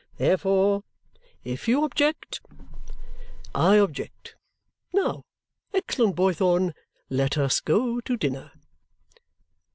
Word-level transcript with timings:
Therefore 0.17 0.81
if 1.43 1.67
you 1.67 1.83
object, 1.83 2.41
I 3.53 3.75
object. 3.75 4.33
Now, 4.91 5.25
excellent 5.75 6.15
Boythorn, 6.15 6.73
let 7.11 7.37
us 7.37 7.59
go 7.61 7.99
to 8.01 8.17
dinner!'" 8.17 8.51